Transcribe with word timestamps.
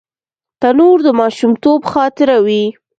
تنور 0.61 0.97
د 1.07 1.09
ماشومتوب 1.19 1.79
خاطره 1.93 2.35
وي 2.45 2.63